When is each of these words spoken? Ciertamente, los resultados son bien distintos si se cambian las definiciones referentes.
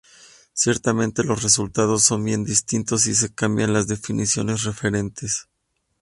Ciertamente, 0.53 1.23
los 1.23 1.43
resultados 1.43 2.01
son 2.01 2.23
bien 2.23 2.43
distintos 2.43 3.03
si 3.03 3.13
se 3.13 3.31
cambian 3.35 3.71
las 3.71 3.85
definiciones 3.87 4.63
referentes. 4.63 5.47